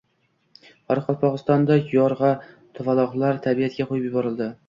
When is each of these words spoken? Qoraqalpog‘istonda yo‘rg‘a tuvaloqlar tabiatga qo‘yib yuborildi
Qoraqalpog‘istonda 0.91 1.77
yo‘rg‘a 1.91 2.31
tuvaloqlar 2.79 3.37
tabiatga 3.47 3.87
qo‘yib 3.91 4.09
yuborildi 4.11 4.51